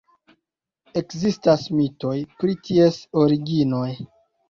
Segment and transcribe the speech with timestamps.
[1.01, 3.89] Ekzistas mitoj pri ties originoj.